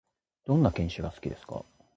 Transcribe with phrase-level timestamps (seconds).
[0.47, 1.63] どんな犬種が好きですか？